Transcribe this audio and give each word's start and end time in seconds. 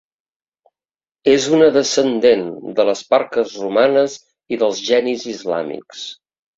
És 1.33 1.45
una 1.57 1.67
descendent 1.75 2.43
de 2.81 2.87
les 2.91 3.05
parques 3.13 3.55
romanes 3.63 4.19
i 4.23 4.63
dels 4.67 4.85
genis 4.93 5.31
islàmics. 5.39 6.07